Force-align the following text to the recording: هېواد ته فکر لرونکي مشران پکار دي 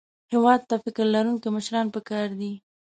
هېواد 0.33 0.61
ته 0.69 0.75
فکر 0.83 1.05
لرونکي 1.13 1.49
مشران 1.55 1.87
پکار 1.95 2.27
دي 2.39 2.51